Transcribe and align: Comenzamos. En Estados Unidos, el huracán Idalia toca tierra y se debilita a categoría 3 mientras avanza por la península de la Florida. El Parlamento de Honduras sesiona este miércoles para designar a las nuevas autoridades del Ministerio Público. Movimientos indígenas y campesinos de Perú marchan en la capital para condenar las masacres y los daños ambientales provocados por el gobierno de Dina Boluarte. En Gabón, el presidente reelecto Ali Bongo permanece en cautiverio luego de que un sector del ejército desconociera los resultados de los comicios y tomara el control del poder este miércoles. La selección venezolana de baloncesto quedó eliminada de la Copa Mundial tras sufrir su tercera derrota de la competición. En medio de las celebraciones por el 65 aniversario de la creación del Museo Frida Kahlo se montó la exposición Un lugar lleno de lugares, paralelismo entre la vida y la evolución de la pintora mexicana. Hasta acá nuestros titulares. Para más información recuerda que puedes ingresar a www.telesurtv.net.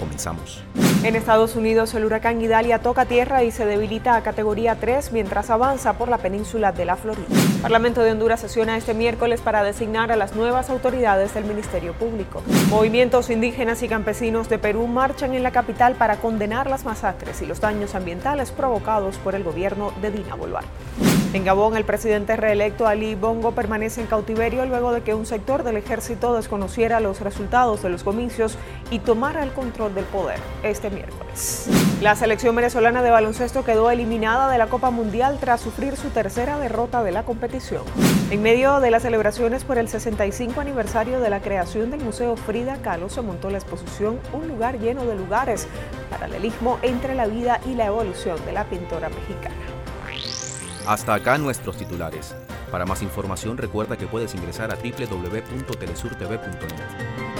Comenzamos. 0.00 0.64
En 1.04 1.14
Estados 1.14 1.56
Unidos, 1.56 1.94
el 1.94 2.06
huracán 2.06 2.40
Idalia 2.40 2.78
toca 2.78 3.04
tierra 3.04 3.44
y 3.44 3.50
se 3.50 3.66
debilita 3.66 4.16
a 4.16 4.22
categoría 4.22 4.74
3 4.74 5.12
mientras 5.12 5.50
avanza 5.50 5.92
por 5.92 6.08
la 6.08 6.18
península 6.18 6.72
de 6.72 6.86
la 6.86 6.96
Florida. 6.96 7.26
El 7.30 7.62
Parlamento 7.62 8.02
de 8.02 8.12
Honduras 8.12 8.40
sesiona 8.40 8.78
este 8.78 8.94
miércoles 8.94 9.42
para 9.42 9.62
designar 9.62 10.10
a 10.10 10.16
las 10.16 10.34
nuevas 10.34 10.70
autoridades 10.70 11.34
del 11.34 11.44
Ministerio 11.44 11.92
Público. 11.92 12.42
Movimientos 12.70 13.28
indígenas 13.28 13.82
y 13.82 13.88
campesinos 13.88 14.48
de 14.48 14.58
Perú 14.58 14.86
marchan 14.86 15.34
en 15.34 15.42
la 15.42 15.52
capital 15.52 15.94
para 15.94 16.16
condenar 16.16 16.68
las 16.68 16.84
masacres 16.84 17.42
y 17.42 17.46
los 17.46 17.60
daños 17.60 17.94
ambientales 17.94 18.50
provocados 18.50 19.18
por 19.18 19.34
el 19.34 19.44
gobierno 19.44 19.92
de 20.00 20.10
Dina 20.10 20.34
Boluarte. 20.34 20.68
En 21.32 21.44
Gabón, 21.44 21.76
el 21.76 21.84
presidente 21.84 22.34
reelecto 22.34 22.88
Ali 22.88 23.14
Bongo 23.14 23.52
permanece 23.52 24.00
en 24.00 24.08
cautiverio 24.08 24.66
luego 24.66 24.90
de 24.90 25.02
que 25.02 25.14
un 25.14 25.26
sector 25.26 25.62
del 25.62 25.76
ejército 25.76 26.34
desconociera 26.34 26.98
los 26.98 27.20
resultados 27.20 27.82
de 27.82 27.88
los 27.88 28.02
comicios 28.02 28.58
y 28.90 28.98
tomara 28.98 29.44
el 29.44 29.52
control 29.52 29.89
del 29.94 30.04
poder 30.04 30.38
este 30.62 30.90
miércoles. 30.90 31.68
La 32.00 32.16
selección 32.16 32.54
venezolana 32.56 33.02
de 33.02 33.10
baloncesto 33.10 33.64
quedó 33.64 33.90
eliminada 33.90 34.50
de 34.50 34.58
la 34.58 34.68
Copa 34.68 34.90
Mundial 34.90 35.38
tras 35.40 35.60
sufrir 35.60 35.96
su 35.96 36.10
tercera 36.10 36.58
derrota 36.58 37.02
de 37.02 37.12
la 37.12 37.24
competición. 37.24 37.82
En 38.30 38.42
medio 38.42 38.80
de 38.80 38.90
las 38.90 39.02
celebraciones 39.02 39.64
por 39.64 39.78
el 39.78 39.88
65 39.88 40.60
aniversario 40.60 41.20
de 41.20 41.30
la 41.30 41.40
creación 41.40 41.90
del 41.90 42.00
Museo 42.00 42.36
Frida 42.36 42.78
Kahlo 42.82 43.08
se 43.08 43.22
montó 43.22 43.50
la 43.50 43.58
exposición 43.58 44.18
Un 44.32 44.48
lugar 44.48 44.78
lleno 44.78 45.04
de 45.04 45.14
lugares, 45.14 45.66
paralelismo 46.10 46.78
entre 46.82 47.14
la 47.14 47.26
vida 47.26 47.60
y 47.66 47.74
la 47.74 47.86
evolución 47.86 48.44
de 48.44 48.52
la 48.52 48.64
pintora 48.64 49.08
mexicana. 49.08 49.54
Hasta 50.86 51.14
acá 51.14 51.38
nuestros 51.38 51.76
titulares. 51.76 52.34
Para 52.70 52.86
más 52.86 53.02
información 53.02 53.58
recuerda 53.58 53.96
que 53.96 54.06
puedes 54.06 54.32
ingresar 54.34 54.72
a 54.72 54.76
www.telesurtv.net. 54.76 57.39